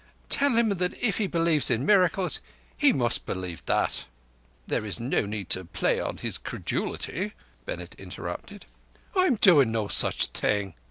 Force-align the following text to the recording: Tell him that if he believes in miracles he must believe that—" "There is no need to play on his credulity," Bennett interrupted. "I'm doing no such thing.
Tell 0.29 0.57
him 0.57 0.69
that 0.69 0.95
if 0.95 1.19
he 1.19 1.27
believes 1.27 1.69
in 1.69 1.85
miracles 1.85 2.41
he 2.75 2.91
must 2.91 3.27
believe 3.27 3.63
that—" 3.67 4.07
"There 4.65 4.83
is 4.83 4.99
no 4.99 5.27
need 5.27 5.47
to 5.51 5.63
play 5.63 5.99
on 5.99 6.17
his 6.17 6.39
credulity," 6.39 7.33
Bennett 7.67 7.93
interrupted. 7.99 8.65
"I'm 9.15 9.35
doing 9.35 9.71
no 9.71 9.89
such 9.89 10.25
thing. 10.29 10.73